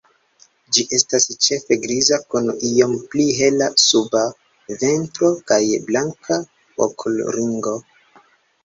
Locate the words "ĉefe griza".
1.47-2.19